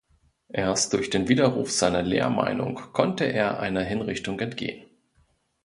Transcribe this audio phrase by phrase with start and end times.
[0.51, 4.87] Erst durch den Widerruf seiner Lehrmeinung konnte er einer Hinrichtung entgehen.